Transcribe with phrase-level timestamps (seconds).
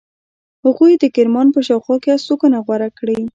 [0.63, 3.19] هغوی د کرمان په شاوخوا کې استوګنه غوره کړې.